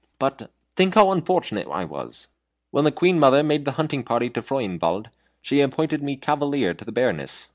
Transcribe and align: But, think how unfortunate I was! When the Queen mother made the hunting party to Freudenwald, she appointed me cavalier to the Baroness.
But, 0.17 0.49
think 0.75 0.95
how 0.95 1.11
unfortunate 1.11 1.67
I 1.69 1.85
was! 1.85 2.25
When 2.71 2.85
the 2.85 2.91
Queen 2.91 3.19
mother 3.19 3.43
made 3.43 3.65
the 3.65 3.73
hunting 3.73 4.01
party 4.03 4.31
to 4.31 4.41
Freudenwald, 4.41 5.11
she 5.43 5.61
appointed 5.61 6.01
me 6.01 6.15
cavalier 6.15 6.73
to 6.73 6.83
the 6.83 6.91
Baroness. 6.91 7.49